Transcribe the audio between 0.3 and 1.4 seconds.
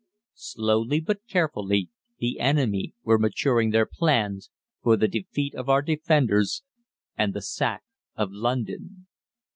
Slowly but